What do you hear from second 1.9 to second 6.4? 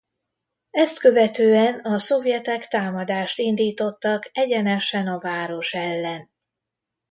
szovjetek támadást indítottak egyenesen a város ellen.